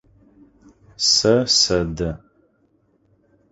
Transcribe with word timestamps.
Сэ 1.13 1.33
сэдэ. 1.59 2.11